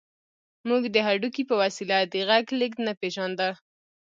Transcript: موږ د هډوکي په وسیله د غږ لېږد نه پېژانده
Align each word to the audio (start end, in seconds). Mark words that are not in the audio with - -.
موږ 0.67 0.83
د 0.95 0.97
هډوکي 1.07 1.43
په 1.49 1.55
وسیله 1.61 1.97
د 2.11 2.15
غږ 2.29 2.45
لېږد 2.59 2.79
نه 2.87 2.93
پېژانده 2.99 3.49